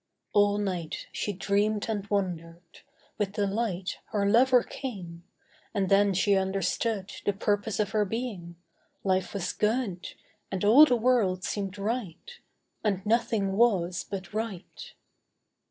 [0.33, 2.79] All night she dreamed and wondered.
[3.19, 8.55] With the light Her lover came—and then she understood The purpose of her being.
[9.03, 10.15] Life was good
[10.51, 12.39] And all the world seemed right—
[12.83, 14.93] And nothing was, but right.